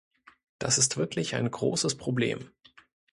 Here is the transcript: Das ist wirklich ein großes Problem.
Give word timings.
Das 0.57 0.79
ist 0.79 0.97
wirklich 0.97 1.35
ein 1.35 1.51
großes 1.51 1.93
Problem. 1.95 2.49